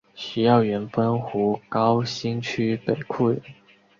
[0.15, 3.41] 许耀元汾湖高新区北厍人。